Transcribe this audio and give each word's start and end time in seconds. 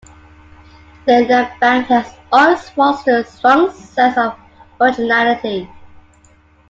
Leyland 1.05 1.51
Band 1.59 1.85
has 1.85 2.11
always 2.31 2.67
fostered 2.71 3.23
a 3.23 3.23
strong 3.29 3.69
sense 3.71 4.17
of 4.17 4.35
originality. 4.81 5.69